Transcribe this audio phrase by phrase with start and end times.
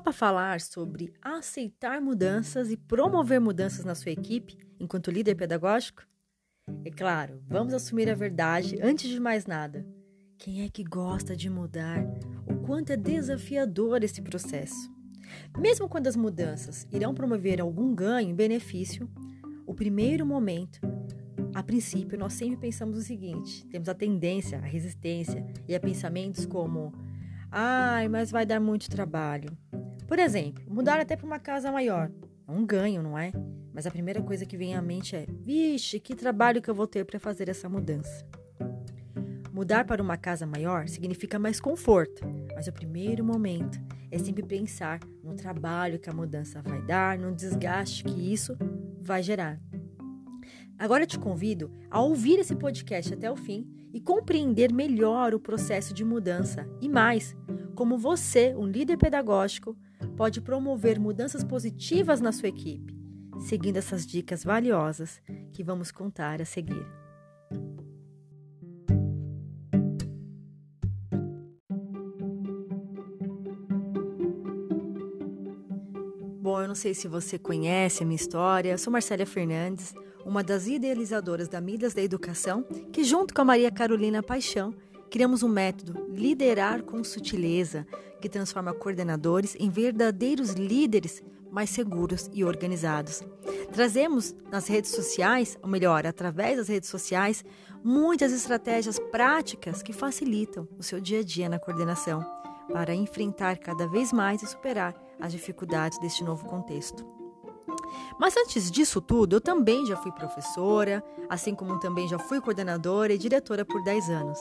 [0.00, 6.06] Topa falar sobre aceitar mudanças e promover mudanças na sua equipe enquanto líder pedagógico?
[6.86, 9.86] É claro, vamos assumir a verdade antes de mais nada.
[10.38, 12.02] Quem é que gosta de mudar?
[12.46, 14.90] O quanto é desafiador esse processo?
[15.58, 19.06] Mesmo quando as mudanças irão promover algum ganho e benefício,
[19.66, 20.80] o primeiro momento,
[21.54, 26.46] a princípio, nós sempre pensamos o seguinte: temos a tendência, a resistência e a pensamentos
[26.46, 26.90] como
[27.52, 29.58] Ai, mas vai dar muito trabalho.
[30.10, 32.10] Por exemplo, mudar até para uma casa maior.
[32.48, 33.30] É um ganho, não é?
[33.72, 36.88] Mas a primeira coisa que vem à mente é: vixe, que trabalho que eu vou
[36.88, 38.26] ter para fazer essa mudança.
[39.52, 44.98] Mudar para uma casa maior significa mais conforto, mas o primeiro momento é sempre pensar
[45.22, 48.58] no trabalho que a mudança vai dar, no desgaste que isso
[49.00, 49.60] vai gerar.
[50.76, 53.64] Agora te convido a ouvir esse podcast até o fim
[53.94, 57.36] e compreender melhor o processo de mudança e mais,
[57.76, 59.76] como você, um líder pedagógico,
[60.16, 62.94] pode promover mudanças positivas na sua equipe,
[63.40, 65.20] seguindo essas dicas valiosas
[65.52, 66.86] que vamos contar a seguir.
[76.40, 80.42] Bom, eu não sei se você conhece a minha história, eu sou Marcélia Fernandes uma
[80.42, 84.74] das idealizadoras da Midas da Educação, que, junto com a Maria Carolina Paixão,
[85.10, 87.86] criamos um método Liderar com Sutileza,
[88.20, 93.22] que transforma coordenadores em verdadeiros líderes mais seguros e organizados.
[93.72, 97.44] Trazemos nas redes sociais, ou melhor, através das redes sociais,
[97.82, 102.24] muitas estratégias práticas que facilitam o seu dia a dia na coordenação,
[102.72, 107.04] para enfrentar cada vez mais e superar as dificuldades deste novo contexto.
[108.18, 113.12] Mas antes disso tudo, eu também já fui professora, assim como também já fui coordenadora
[113.12, 114.38] e diretora por 10 anos.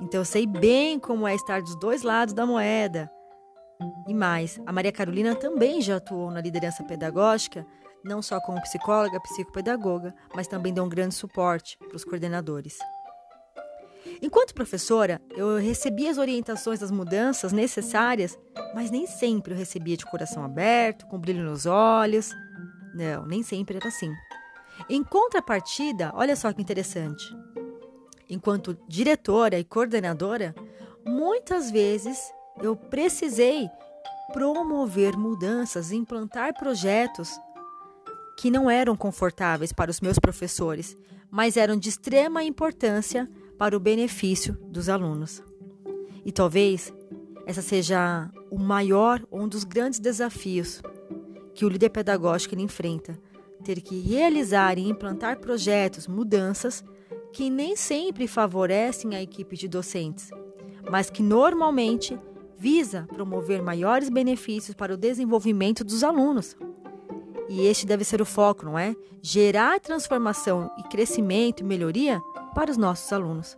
[0.00, 3.10] Então eu sei bem como é estar dos dois lados da moeda.
[4.06, 7.66] E mais, a Maria Carolina também já atuou na liderança pedagógica,
[8.04, 12.78] não só como psicóloga, psicopedagoga, mas também deu um grande suporte para os coordenadores.
[14.22, 18.38] Enquanto professora, eu recebia as orientações das mudanças necessárias,
[18.74, 22.30] mas nem sempre eu recebia de coração aberto, com brilho nos olhos.
[22.94, 24.10] Não, nem sempre era assim.
[24.88, 27.24] Em contrapartida, olha só que interessante.
[28.28, 30.54] Enquanto diretora e coordenadora,
[31.04, 32.18] muitas vezes
[32.60, 33.68] eu precisei
[34.32, 37.38] promover mudanças, implantar projetos
[38.36, 40.96] que não eram confortáveis para os meus professores,
[41.30, 45.42] mas eram de extrema importância para o benefício dos alunos.
[46.24, 46.92] E talvez
[47.46, 50.82] essa seja o maior um dos grandes desafios
[51.54, 53.18] que o líder pedagógico enfrenta,
[53.64, 56.84] ter que realizar e implantar projetos, mudanças
[57.36, 60.30] que nem sempre favorecem a equipe de docentes,
[60.90, 62.18] mas que normalmente
[62.56, 66.56] visa promover maiores benefícios para o desenvolvimento dos alunos.
[67.46, 68.96] E este deve ser o foco, não é?
[69.20, 72.22] Gerar transformação e crescimento e melhoria
[72.54, 73.54] para os nossos alunos.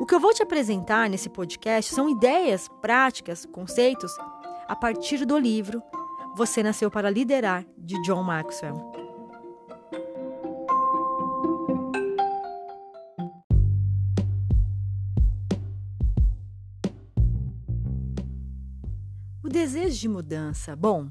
[0.00, 4.16] O que eu vou te apresentar nesse podcast são ideias, práticas, conceitos
[4.66, 5.82] a partir do livro
[6.34, 9.09] você Nasceu para Liderar, de John Maxwell.
[19.60, 21.10] Desejo de mudança, bom,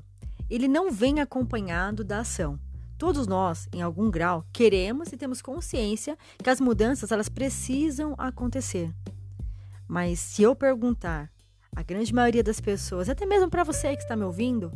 [0.49, 2.59] ele não vem acompanhado da ação.
[2.97, 8.91] Todos nós, em algum grau, queremos e temos consciência que as mudanças elas precisam acontecer.
[9.87, 11.31] Mas se eu perguntar
[11.75, 14.71] a grande maioria das pessoas, até mesmo para você que está me ouvindo,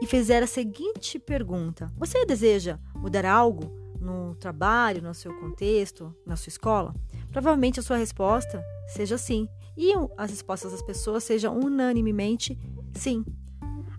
[0.00, 3.64] e fizer a seguinte pergunta: Você deseja mudar algo
[4.00, 6.94] no trabalho, no seu contexto, na sua escola?
[7.32, 9.48] Provavelmente a sua resposta seja sim.
[9.80, 12.58] E as respostas das pessoas sejam unanimemente
[12.92, 13.24] sim.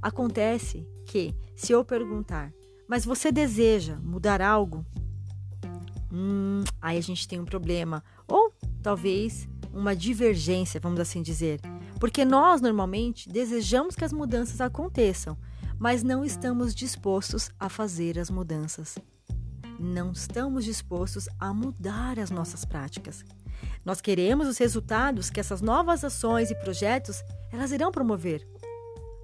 [0.01, 2.53] Acontece que, se eu perguntar,
[2.85, 4.85] mas você deseja mudar algo?
[6.11, 8.03] Hum, aí a gente tem um problema.
[8.27, 8.51] Ou
[8.83, 11.61] talvez uma divergência, vamos assim dizer.
[11.97, 15.37] Porque nós normalmente desejamos que as mudanças aconteçam,
[15.79, 18.97] mas não estamos dispostos a fazer as mudanças.
[19.79, 23.23] Não estamos dispostos a mudar as nossas práticas.
[23.83, 28.47] Nós queremos os resultados que essas novas ações e projetos elas irão promover,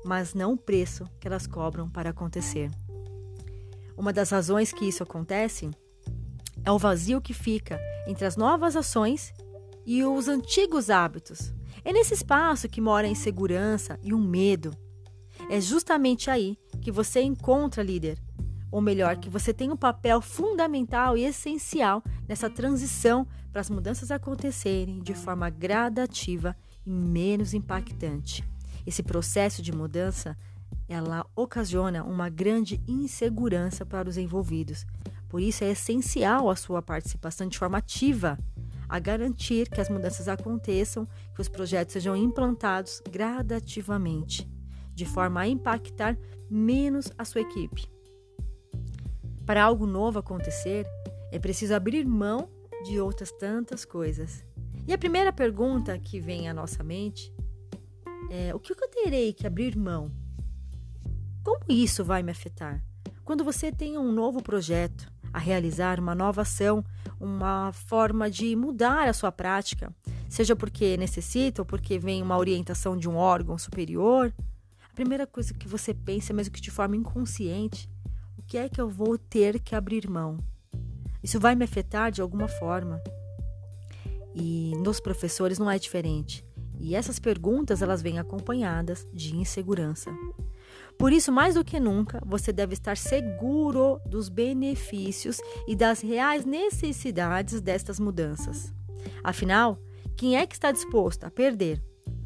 [0.04, 2.72] mas não o preço que elas cobram para acontecer.
[3.98, 5.70] Uma das razões que isso acontece
[6.64, 9.34] é o vazio que fica entre as novas ações
[9.86, 11.54] e os antigos hábitos.
[11.84, 14.76] É nesse espaço que mora a insegurança e o medo.
[15.50, 18.18] É justamente aí que você encontra líder,
[18.76, 24.12] ou melhor, que você tem um papel fundamental e essencial nessa transição para as mudanças
[24.12, 26.54] acontecerem de forma gradativa
[26.86, 28.44] e menos impactante.
[28.86, 30.38] Esse processo de mudança,
[30.90, 34.86] ela ocasiona uma grande insegurança para os envolvidos.
[35.30, 38.38] Por isso é essencial a sua participação de forma ativa
[38.90, 44.46] a garantir que as mudanças aconteçam, que os projetos sejam implantados gradativamente,
[44.94, 46.18] de forma a impactar
[46.50, 47.95] menos a sua equipe.
[49.46, 50.88] Para algo novo acontecer,
[51.32, 52.50] é preciso abrir mão
[52.84, 54.44] de outras tantas coisas.
[54.88, 57.32] E a primeira pergunta que vem à nossa mente
[58.30, 60.12] é: o que eu terei que abrir mão?
[61.44, 62.84] Como isso vai me afetar?
[63.24, 66.84] Quando você tem um novo projeto a realizar, uma nova ação,
[67.20, 69.94] uma forma de mudar a sua prática,
[70.28, 74.34] seja porque necessita ou porque vem uma orientação de um órgão superior,
[74.84, 77.90] a primeira coisa que você pensa, mesmo que de forma inconsciente,
[78.48, 80.38] que é que eu vou ter que abrir mão?
[81.24, 83.02] Isso vai me afetar de alguma forma.
[84.36, 86.46] E nos professores não é diferente.
[86.80, 90.12] E essas perguntas elas vêm acompanhadas de insegurança.
[90.98, 96.46] Por isso, mais do que nunca, você deve estar seguro dos benefícios e das reais
[96.46, 98.74] necessidades destas mudanças.
[99.24, 99.80] Afinal,
[100.16, 101.84] quem é que está disposto a perder?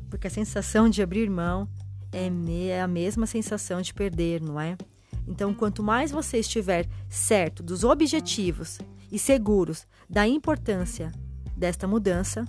[0.10, 1.68] Porque a sensação de abrir mão
[2.12, 4.78] é a mesma sensação de perder, não é?
[5.30, 8.80] Então, quanto mais você estiver certo dos objetivos
[9.12, 11.12] e seguros da importância
[11.56, 12.46] desta mudança,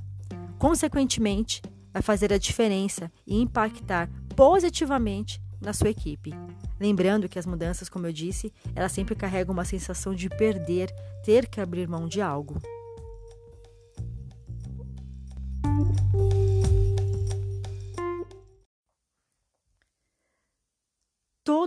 [0.59, 1.61] consequentemente,
[1.93, 6.33] vai fazer a diferença e impactar positivamente na sua equipe.
[6.81, 10.91] Lembrando que as mudanças, como eu disse, elas sempre carregam uma sensação de perder,
[11.23, 12.57] ter que abrir mão de algo.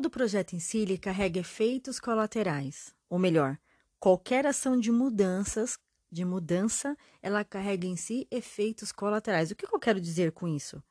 [0.04, 3.58] Todo projeto em si ele carrega efeitos colaterais, ou melhor,
[3.98, 5.80] qualquer ação de mudanças,
[6.12, 9.50] de mudança, ela carrega em si efeitos colaterais.
[9.50, 10.84] O que eu quero dizer com isso?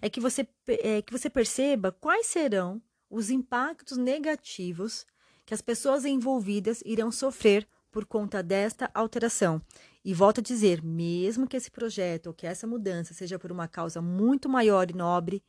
[0.00, 2.80] é que você, é, que você perceba quais serão
[3.10, 5.04] os impactos negativos
[5.44, 9.60] que as pessoas envolvidas irão sofrer por conta desta alteração.
[10.04, 13.66] E volto a dizer, mesmo que esse projeto ou que essa mudança seja por uma
[13.66, 15.42] causa muito maior e nobre,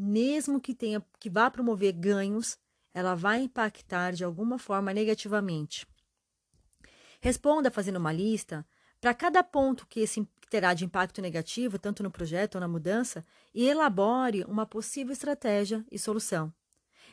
[0.00, 2.58] mesmo que tenha que vá promover ganhos,
[2.94, 5.86] ela vai impactar de alguma forma negativamente.
[7.20, 8.66] Responda fazendo uma lista
[8.98, 13.24] para cada ponto que esse terá de impacto negativo, tanto no projeto ou na mudança,
[13.54, 16.52] e elabore uma possível estratégia e solução.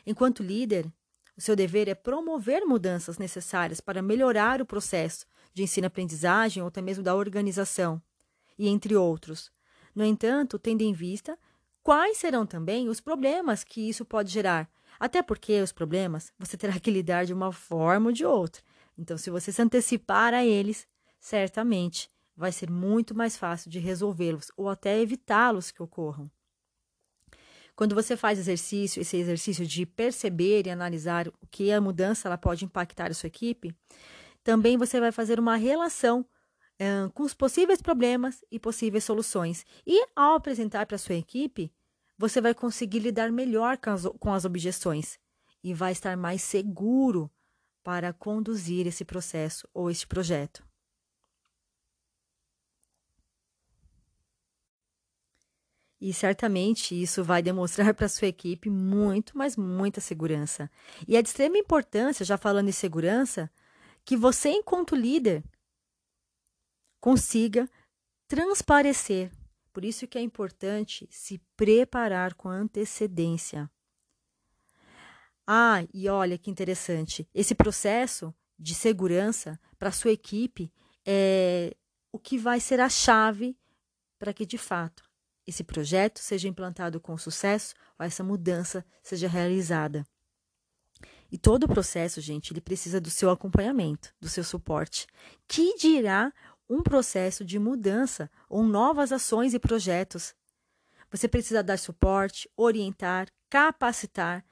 [0.06, 0.90] Enquanto líder,
[1.36, 6.80] o seu dever é promover mudanças necessárias para melhorar o processo de ensino-aprendizagem ou até
[6.80, 8.02] mesmo da organização,
[8.58, 9.52] e entre outros.
[9.94, 11.38] No entanto, tendo em vista
[11.88, 14.70] quais serão também os problemas que isso pode gerar,
[15.00, 18.62] até porque os problemas você terá que lidar de uma forma ou de outra.
[18.98, 20.86] Então, se você se antecipar a eles,
[21.18, 26.30] certamente vai ser muito mais fácil de resolvê-los ou até evitá-los que ocorram.
[27.74, 32.36] Quando você faz exercício, esse exercício de perceber e analisar o que a mudança ela
[32.36, 33.74] pode impactar a sua equipe,
[34.44, 36.26] também você vai fazer uma relação
[36.78, 39.64] um, com os possíveis problemas e possíveis soluções.
[39.86, 41.72] E ao apresentar para a sua equipe,
[42.18, 45.18] você vai conseguir lidar melhor com as, com as objeções
[45.62, 47.30] e vai estar mais seguro
[47.82, 50.66] para conduzir esse processo ou este projeto.
[56.00, 60.70] E certamente isso vai demonstrar para sua equipe muito, mas muita segurança.
[61.06, 63.50] E é de extrema importância, já falando em segurança,
[64.04, 65.42] que você, enquanto líder,
[67.00, 67.68] consiga
[68.28, 69.32] transparecer.
[69.78, 73.70] Por isso que é importante se preparar com antecedência.
[75.46, 80.72] Ah, e olha que interessante, esse processo de segurança para sua equipe
[81.06, 81.76] é
[82.10, 83.56] o que vai ser a chave
[84.18, 85.08] para que de fato
[85.46, 90.04] esse projeto seja implantado com sucesso ou essa mudança seja realizada.
[91.30, 95.06] E todo o processo, gente, ele precisa do seu acompanhamento, do seu suporte.
[95.46, 96.32] Que dirá
[96.68, 100.34] um processo de mudança ou novas ações e projetos?
[101.10, 104.44] Você precisa dar suporte, orientar, capacitar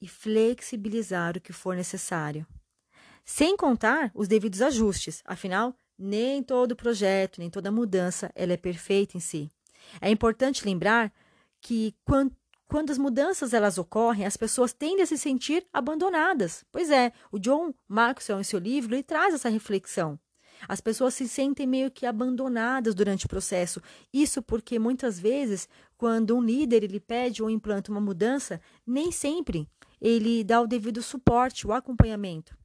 [0.00, 2.46] e flexibilizar o que for necessário.
[3.24, 9.16] Sem contar os devidos ajustes, afinal, nem todo projeto, nem toda mudança ela é perfeita
[9.16, 9.50] em si.
[10.00, 11.12] É importante lembrar
[11.60, 12.34] que quando,
[12.66, 16.64] quando as mudanças elas ocorrem, as pessoas tendem a se sentir abandonadas.
[16.72, 20.18] Pois é, o John Maxwell, em seu livro, ele traz essa reflexão.
[20.68, 23.80] As pessoas se sentem meio que abandonadas durante o processo.
[24.12, 29.68] Isso porque muitas vezes, quando um líder ele pede ou implanta uma mudança, nem sempre
[30.00, 32.56] ele dá o devido suporte, o acompanhamento.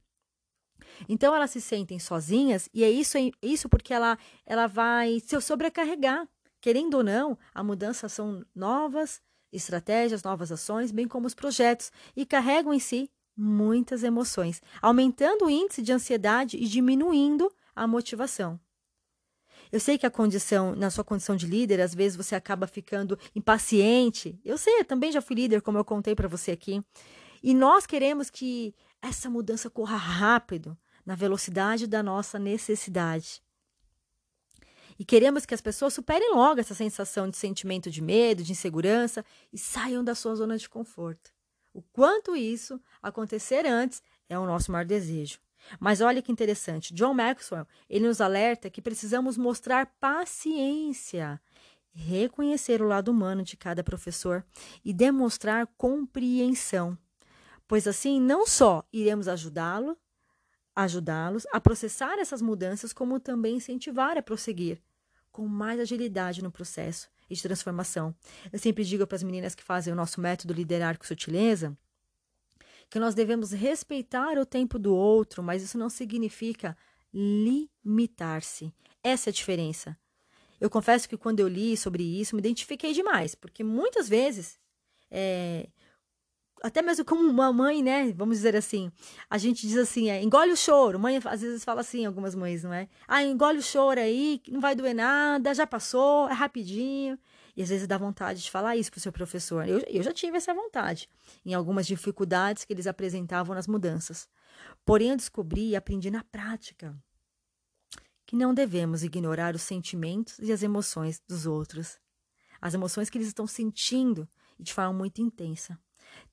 [1.08, 5.38] Então elas se sentem sozinhas e é isso, é isso porque ela, ela vai se
[5.40, 6.26] sobrecarregar
[6.66, 9.20] Querendo ou não, a mudança são novas
[9.52, 15.50] estratégias, novas ações, bem como os projetos, e carregam em si muitas emoções, aumentando o
[15.50, 18.58] índice de ansiedade e diminuindo a motivação.
[19.70, 23.18] Eu sei que a condição, na sua condição de líder, às vezes você acaba ficando
[23.34, 24.40] impaciente.
[24.44, 26.82] Eu sei, eu também já fui líder, como eu contei para você aqui.
[27.42, 33.40] E nós queremos que essa mudança corra rápido, na velocidade da nossa necessidade.
[34.98, 39.24] E queremos que as pessoas superem logo essa sensação de sentimento de medo, de insegurança
[39.52, 41.30] e saiam da sua zona de conforto.
[41.72, 45.38] O quanto isso acontecer antes é o nosso maior desejo.
[45.78, 51.40] Mas olha que interessante, John Maxwell, ele nos alerta que precisamos mostrar paciência,
[51.92, 54.44] reconhecer o lado humano de cada professor
[54.84, 56.96] e demonstrar compreensão,
[57.66, 59.96] pois assim não só iremos ajudá-lo,
[60.74, 64.80] ajudá-los a processar essas mudanças, como também incentivar a prosseguir
[65.32, 68.14] com mais agilidade no processo de transformação.
[68.52, 71.76] Eu sempre digo para as meninas que fazem o nosso método liderar com sutileza
[72.90, 76.76] que nós devemos respeitar o tempo do outro, mas isso não significa
[77.12, 78.72] limitar-se.
[79.02, 79.96] Essa é a diferença.
[80.60, 84.58] Eu confesso que quando eu li sobre isso, me identifiquei demais, porque muitas vezes,
[85.10, 85.68] é,
[86.62, 88.12] até mesmo como uma mãe, né?
[88.12, 88.90] Vamos dizer assim,
[89.28, 90.98] a gente diz assim, é, engole o choro.
[90.98, 92.88] Mãe às vezes fala assim, algumas mães, não é?
[93.06, 97.18] Ah, engole o choro aí, não vai doer nada, já passou, é rapidinho.
[97.56, 99.66] E às vezes dá vontade de falar isso para o seu professor.
[99.66, 101.08] Eu, eu já tive essa vontade
[101.44, 104.28] em algumas dificuldades que eles apresentavam nas mudanças.
[104.84, 106.94] Porém, eu descobri e aprendi na prática
[108.26, 111.98] que não devemos ignorar os sentimentos e as emoções dos outros.
[112.60, 115.78] As emoções que eles estão sentindo de forma muito intensa.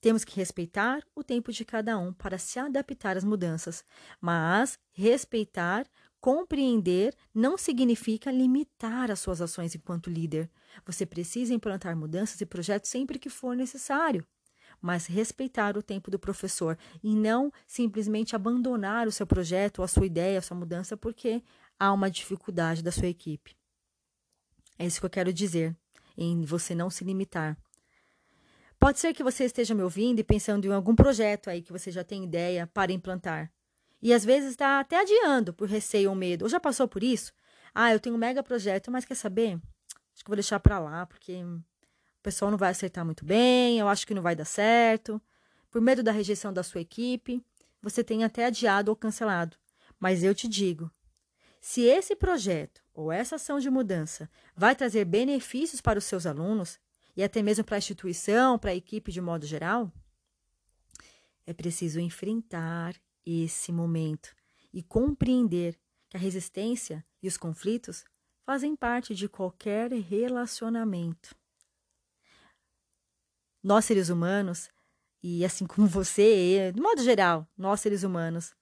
[0.02, 3.84] Temos que respeitar o tempo de cada um para se adaptar às mudanças,
[4.20, 5.86] mas respeitar
[6.24, 10.50] Compreender não significa limitar as suas ações enquanto líder.
[10.86, 14.26] Você precisa implantar mudanças e projetos sempre que for necessário,
[14.82, 20.06] mas respeitar o tempo do professor e não simplesmente abandonar o seu projeto, a sua
[20.06, 21.44] ideia, a sua mudança porque
[21.78, 23.54] há uma dificuldade da sua equipe.
[24.80, 25.76] É isso que eu quero dizer,
[26.18, 27.58] em você não se limitar.
[28.80, 31.92] Pode ser que você esteja me ouvindo e pensando em algum projeto aí que você
[31.92, 33.52] já tem ideia para implantar.
[34.04, 36.44] E às vezes está até adiando por receio ou medo.
[36.44, 37.32] Ou já passou por isso?
[37.74, 39.58] Ah, eu tenho um mega projeto, mas quer saber?
[40.14, 41.64] Acho que vou deixar para lá, porque o
[42.22, 45.22] pessoal não vai aceitar muito bem, eu acho que não vai dar certo.
[45.72, 47.42] Por medo da rejeição da sua equipe,
[47.82, 49.56] você tem até adiado ou cancelado.
[49.98, 50.92] Mas eu te digo,
[51.62, 56.78] se esse projeto ou essa ação de mudança vai trazer benefícios para os seus alunos
[57.16, 59.90] e até mesmo para a instituição, para a equipe de modo geral,
[61.48, 62.94] é preciso enfrentar
[63.26, 64.34] esse momento
[64.74, 68.04] e compreender que a resistência e os conflitos
[68.46, 71.36] fazem parte de qualquer relacionamento.
[73.62, 74.70] Nós, seres humanos,
[75.22, 78.54] e assim como você, de modo geral, nós, seres humanos,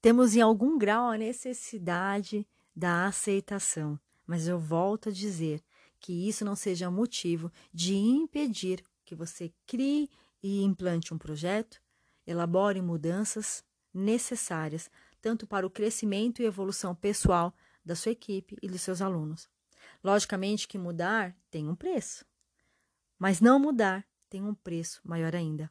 [0.00, 4.00] temos em algum grau a necessidade da aceitação.
[4.26, 5.62] Mas eu volto a dizer
[5.98, 10.08] que isso não seja motivo de impedir que você crie
[10.42, 11.82] e implante um projeto
[12.30, 14.88] Elabore mudanças necessárias
[15.20, 19.48] tanto para o crescimento e evolução pessoal da sua equipe e dos seus alunos.
[20.02, 22.24] Logicamente que mudar tem um preço,
[23.18, 25.70] mas não mudar tem um preço maior ainda.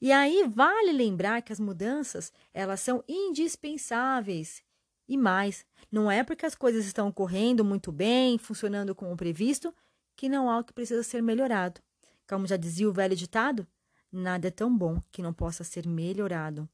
[0.00, 4.62] E aí vale lembrar que as mudanças, elas são indispensáveis.
[5.08, 9.74] E mais, não é porque as coisas estão correndo muito bem, funcionando como previsto,
[10.14, 11.80] que não há o que precisa ser melhorado.
[12.28, 13.66] Como já dizia o velho ditado,
[14.10, 16.68] Nada é tão bom que não possa ser melhorado.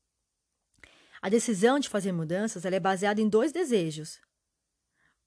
[1.20, 4.20] A decisão de fazer mudanças é baseada em dois desejos.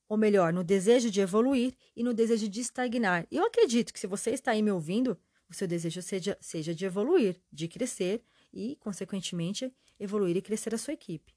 [0.07, 3.27] Ou melhor, no desejo de evoluir e no desejo de estagnar.
[3.29, 6.85] Eu acredito que se você está aí me ouvindo, o seu desejo seja, seja de
[6.85, 8.23] evoluir, de crescer
[8.53, 11.35] e, consequentemente, evoluir e crescer a sua equipe.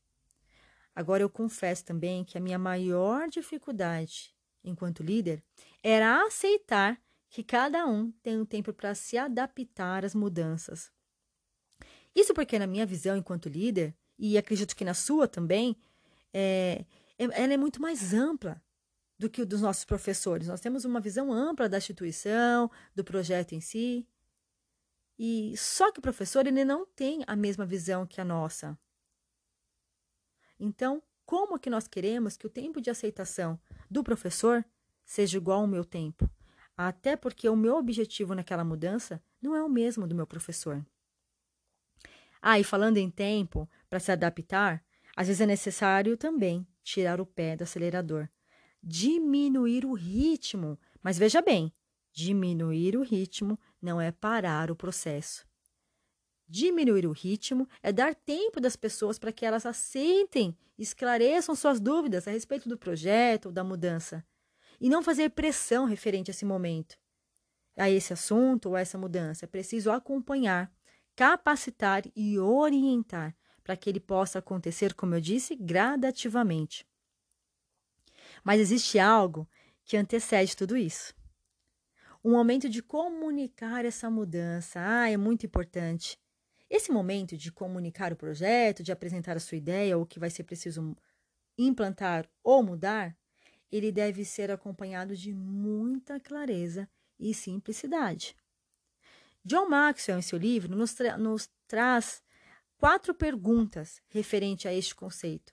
[0.94, 5.42] Agora, eu confesso também que a minha maior dificuldade enquanto líder
[5.82, 7.00] era aceitar
[7.30, 10.92] que cada um tem um tempo para se adaptar às mudanças.
[12.14, 15.76] Isso porque, na minha visão enquanto líder, e acredito que na sua também,
[16.34, 16.84] é,
[17.16, 18.60] é, ela é muito mais ampla
[19.16, 20.48] do que o dos nossos professores.
[20.48, 24.06] Nós temos uma visão ampla da instituição, do projeto em si.
[25.18, 28.76] E só que o professor ele não tem a mesma visão que a nossa.
[30.58, 34.64] Então, como que nós queremos que o tempo de aceitação do professor
[35.04, 36.28] seja igual ao meu tempo?
[36.88, 40.84] Até porque o meu objetivo naquela mudança não é o mesmo do meu professor.
[42.40, 44.84] Ah, e falando em tempo, para se adaptar,
[45.16, 48.28] às vezes é necessário também tirar o pé do acelerador,
[48.82, 50.78] diminuir o ritmo.
[51.02, 51.72] Mas veja bem,
[52.12, 55.46] Diminuir o ritmo não é parar o processo.
[56.48, 62.26] Diminuir o ritmo é dar tempo das pessoas para que elas aceitem, esclareçam suas dúvidas
[62.26, 64.24] a respeito do projeto ou da mudança.
[64.80, 66.96] E não fazer pressão referente a esse momento,
[67.76, 69.44] a esse assunto ou a essa mudança.
[69.44, 70.72] É preciso acompanhar,
[71.14, 76.86] capacitar e orientar para que ele possa acontecer, como eu disse, gradativamente.
[78.42, 79.48] Mas existe algo
[79.84, 81.14] que antecede tudo isso.
[82.24, 84.80] Um momento de comunicar essa mudança.
[84.82, 86.18] Ah, é muito importante.
[86.68, 90.30] Esse momento de comunicar o projeto, de apresentar a sua ideia, ou o que vai
[90.30, 90.96] ser preciso
[91.58, 93.16] implantar ou mudar,
[93.70, 98.36] ele deve ser acompanhado de muita clareza e simplicidade.
[99.44, 102.22] John Maxwell, em seu livro, nos, tra nos traz
[102.76, 105.52] quatro perguntas referente a este conceito.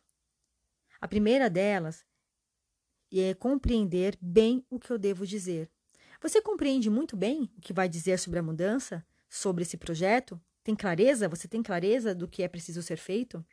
[1.00, 2.06] A primeira delas
[3.14, 5.70] é compreender bem o que eu devo dizer.
[6.22, 10.42] Você compreende muito bem o que vai dizer sobre a mudança, sobre esse projeto?
[10.64, 11.30] Tem clareza?
[11.30, 13.46] Você tem clareza do que é preciso ser feito?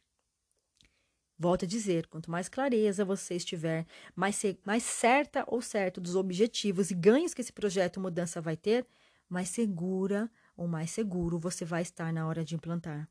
[1.36, 6.90] Volto a dizer, quanto mais clareza você estiver, mais, mais certa ou certo dos objetivos
[6.90, 8.86] e ganhos que esse projeto mudança vai ter,
[9.28, 13.08] mais segura ou mais seguro você vai estar na hora de implantar.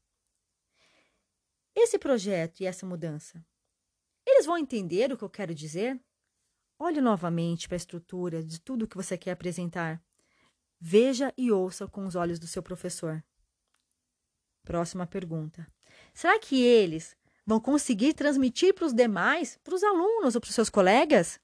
[1.75, 3.43] Esse projeto e essa mudança,
[4.25, 5.99] eles vão entender o que eu quero dizer?
[6.79, 10.01] Olhe novamente para a estrutura de tudo que você quer apresentar.
[10.79, 13.23] Veja e ouça com os olhos do seu professor.
[14.63, 15.67] Próxima pergunta.
[16.13, 20.55] Será que eles vão conseguir transmitir para os demais, para os alunos ou para os
[20.55, 21.39] seus colegas?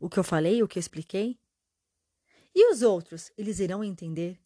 [0.00, 1.38] O que eu falei, o que eu expliquei?
[2.54, 4.40] E os outros, eles irão entender?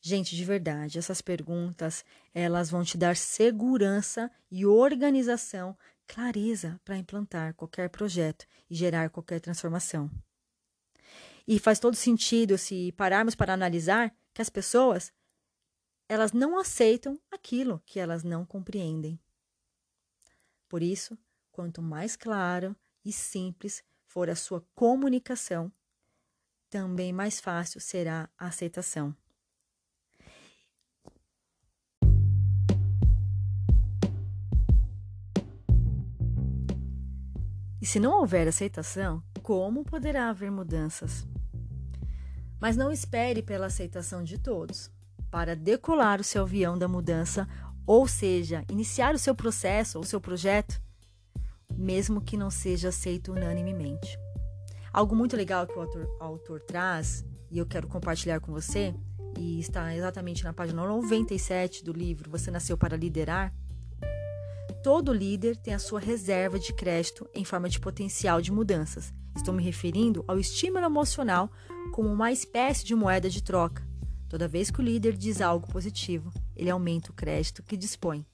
[0.00, 7.54] Gente, de verdade, essas perguntas, elas vão te dar segurança e organização, clareza para implantar
[7.54, 10.08] qualquer projeto e gerar qualquer transformação.
[11.46, 15.12] E faz todo sentido se pararmos para analisar que as pessoas,
[16.08, 19.18] elas não aceitam aquilo que elas não compreendem.
[20.68, 21.18] Por isso,
[21.50, 25.72] quanto mais claro e simples for a sua comunicação,
[26.68, 29.16] também mais fácil será a aceitação.
[37.80, 41.26] E se não houver aceitação, como poderá haver mudanças?
[42.60, 44.90] Mas não espere pela aceitação de todos.
[45.30, 47.48] Para decolar o seu avião da mudança,
[47.88, 50.78] ou seja, iniciar o seu processo ou seu projeto,
[51.74, 54.18] mesmo que não seja aceito unanimemente.
[54.92, 58.94] Algo muito legal que o autor, autor traz, e eu quero compartilhar com você,
[59.38, 63.54] e está exatamente na página 97 do livro Você Nasceu para Liderar,
[64.82, 69.12] Todo líder tem a sua reserva de crédito em forma de potencial de mudanças.
[69.34, 71.50] Estou me referindo ao estímulo emocional
[71.92, 73.82] como uma espécie de moeda de troca.
[74.28, 78.26] Toda vez que o líder diz algo positivo, ele aumenta o crédito que dispõe.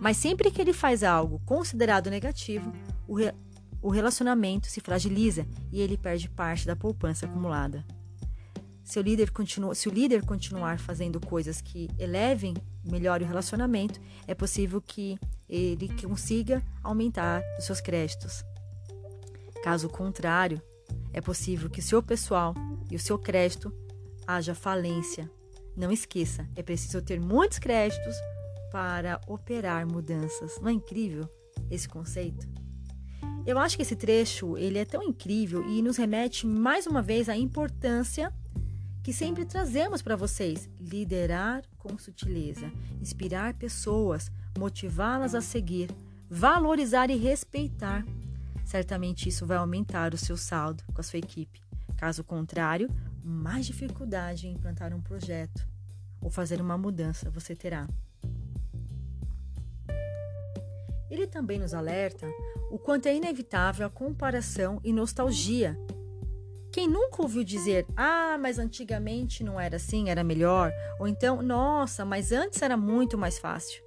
[0.00, 2.72] Mas sempre que ele faz algo considerado negativo,
[3.06, 3.32] o, re
[3.80, 7.84] o relacionamento se fragiliza e ele perde parte da poupança acumulada.
[8.82, 9.30] Se o líder,
[9.74, 15.88] se o líder continuar fazendo coisas que elevem, melhore o relacionamento, é possível que ele
[16.02, 18.42] consiga aumentar os seus créditos.
[19.62, 20.60] Caso contrário,
[21.12, 22.54] é possível que o seu pessoal
[22.90, 23.72] e o seu crédito
[24.26, 25.30] haja falência.
[25.78, 28.16] Não esqueça, é preciso ter muitos créditos
[28.72, 30.60] para operar mudanças.
[30.60, 31.28] Não é incrível
[31.70, 32.48] esse conceito?
[33.46, 37.28] Eu acho que esse trecho ele é tão incrível e nos remete mais uma vez
[37.28, 38.34] à importância
[39.04, 45.90] que sempre trazemos para vocês: liderar com sutileza, inspirar pessoas, motivá-las a seguir,
[46.28, 48.04] valorizar e respeitar.
[48.64, 51.62] Certamente isso vai aumentar o seu saldo com a sua equipe.
[51.96, 52.90] Caso contrário,
[53.28, 55.66] mais dificuldade em implantar um projeto
[56.20, 57.88] ou fazer uma mudança você terá.
[61.10, 62.26] Ele também nos alerta
[62.70, 65.78] o quanto é inevitável a comparação e nostalgia
[66.70, 70.72] quem nunca ouviu dizer, ah, mas antigamente não era assim, era melhor?
[71.00, 73.82] Ou então, nossa, mas antes era muito mais fácil.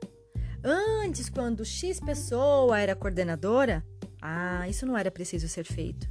[0.64, 3.86] Antes, quando X pessoa era coordenadora,
[4.22, 6.10] ah, isso não era preciso ser feito.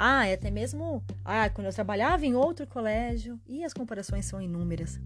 [0.00, 5.00] Ah, até mesmo, ah, quando eu trabalhava em outro colégio, e as comparações são inúmeras.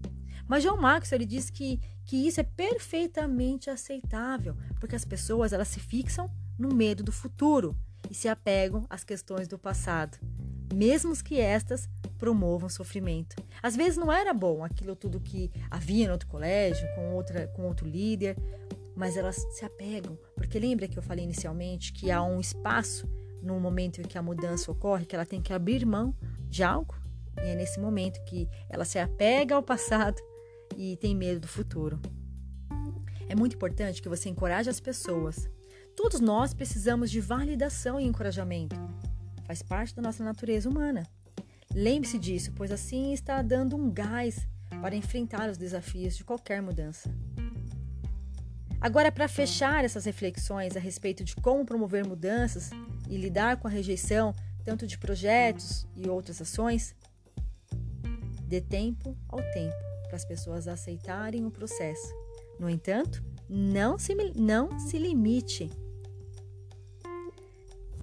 [0.47, 5.69] Mas João Marcos ele diz que, que isso é perfeitamente aceitável, porque as pessoas elas
[5.69, 6.29] se fixam
[6.59, 7.75] no medo do futuro
[8.09, 10.19] e se apegam às questões do passado
[10.73, 13.35] mesmo que estas promovam sofrimento.
[13.61, 17.63] Às vezes não era bom aquilo tudo que havia no outro colégio, com, outra, com
[17.63, 18.35] outro líder,
[18.95, 23.07] mas elas se apegam, porque lembra que eu falei inicialmente que há um espaço
[23.43, 26.15] no momento em que a mudança ocorre, que ela tem que abrir mão
[26.49, 26.95] de algo?
[27.37, 30.21] E é nesse momento que ela se apega ao passado
[30.77, 31.99] e tem medo do futuro.
[33.27, 35.49] É muito importante que você encoraje as pessoas.
[35.95, 38.75] Todos nós precisamos de validação e encorajamento.
[39.45, 41.03] Faz parte da nossa natureza humana.
[41.73, 44.47] Lembre-se disso, pois assim está dando um gás
[44.81, 47.09] para enfrentar os desafios de qualquer mudança.
[48.79, 52.69] Agora, para fechar essas reflexões a respeito de como promover mudanças
[53.13, 54.33] e lidar com a rejeição,
[54.65, 56.95] tanto de projetos e outras ações,
[58.47, 59.75] dê tempo ao tempo
[60.07, 62.11] para as pessoas aceitarem o processo.
[62.59, 65.69] No entanto, não se, não se limite.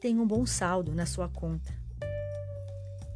[0.00, 1.74] Tenha um bom saldo na sua conta.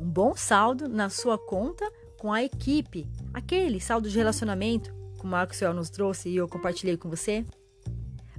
[0.01, 3.07] Um bom saldo na sua conta com a equipe.
[3.33, 7.45] Aquele saldo de relacionamento que o Maxwell nos trouxe e eu compartilhei com você.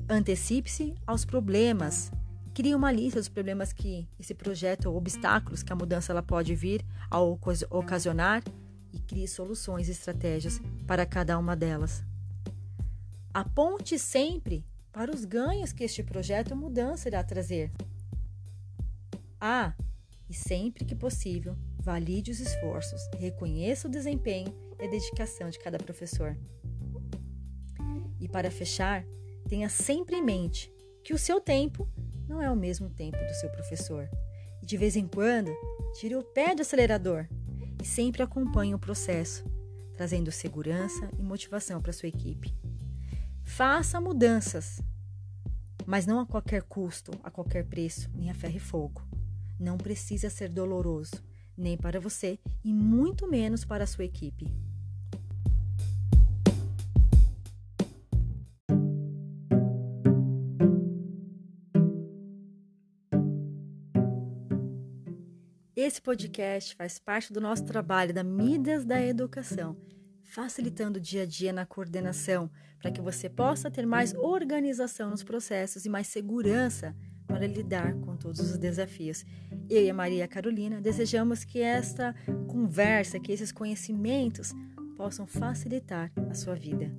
[0.09, 2.11] Antecipe-se aos problemas.
[2.55, 6.55] Crie uma lista dos problemas que esse projeto ou obstáculos que a mudança ela pode
[6.55, 8.41] vir a ocasionar
[8.93, 12.01] e crie soluções e estratégias para cada uma delas.
[13.33, 17.73] Aponte sempre para os ganhos que este projeto mudança irá trazer.
[19.37, 19.73] Ah,
[20.29, 25.77] e sempre que possível, valide os esforços, reconheça o desempenho e a dedicação de cada
[25.77, 26.37] professor.
[28.17, 29.05] E para fechar,
[29.49, 30.71] tenha sempre em mente
[31.03, 31.85] que o seu tempo
[32.27, 34.09] não é o mesmo tempo do seu professor.
[34.61, 35.51] E de vez em quando,
[35.93, 37.27] tire o pé do acelerador
[37.81, 39.45] e sempre acompanhe o processo,
[39.95, 42.55] trazendo segurança e motivação para sua equipe.
[43.43, 44.81] Faça mudanças,
[45.85, 49.01] mas não a qualquer custo, a qualquer preço, nem a ferro e fogo.
[49.59, 51.23] Não precisa ser doloroso,
[51.55, 54.51] nem para você e muito menos para a sua equipe.
[65.86, 69.78] Esse podcast faz parte do nosso trabalho da Midas da Educação,
[70.24, 75.21] facilitando o dia a dia na coordenação, para que você possa ter mais organização nos
[75.21, 76.95] processos e mais segurança
[77.28, 79.24] para lidar com todos os desafios.
[79.69, 82.15] Eu e a Maria Carolina desejamos que esta
[82.48, 84.54] conversa, que esses conhecimentos
[84.98, 86.91] possam facilitar a sua vida.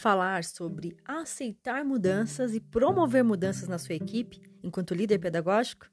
[0.00, 5.86] Falar sobre aceitar mudanças e promover mudanças na sua equipe enquanto líder pedagógico?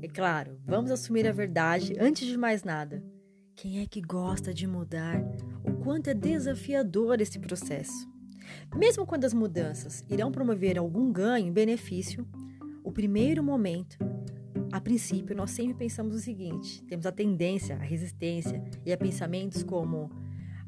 [0.00, 3.04] É claro, vamos assumir a verdade antes de mais nada.
[3.56, 5.20] Quem é que gosta de mudar?
[5.64, 8.08] O quanto é desafiador esse processo?
[8.76, 12.26] Mesmo quando as mudanças irão promover algum ganho benefício,
[12.84, 13.98] o primeiro momento,
[14.70, 19.62] a princípio, nós sempre pensamos o seguinte: temos a tendência, a resistência e a pensamentos
[19.62, 20.10] como: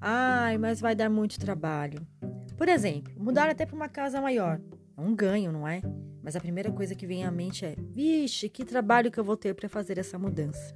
[0.00, 2.06] ai, mas vai dar muito trabalho,
[2.56, 4.60] por exemplo, mudar até para uma casa maior.
[4.96, 5.82] É um ganho, não é?
[6.22, 9.36] Mas a primeira coisa que vem à mente é: vixe, que trabalho que eu vou
[9.36, 10.74] ter para fazer essa mudança.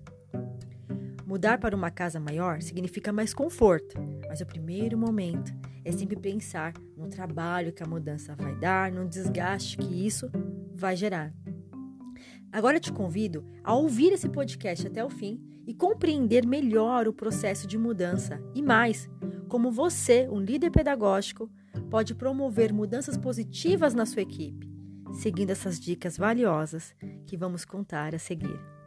[1.26, 3.96] Mudar para uma casa maior significa mais conforto,
[4.28, 5.52] mas o primeiro momento
[5.84, 10.30] é sempre pensar no trabalho que a mudança vai dar, no desgaste que isso
[10.74, 11.32] vai gerar.
[12.52, 17.12] Agora eu te convido a ouvir esse podcast até o fim e compreender melhor o
[17.12, 19.08] processo de mudança e mais,
[19.48, 21.48] como você, um líder pedagógico,
[21.90, 24.70] pode promover mudanças positivas na sua equipe,
[25.20, 26.94] seguindo essas dicas valiosas
[27.26, 28.79] que vamos contar a seguir.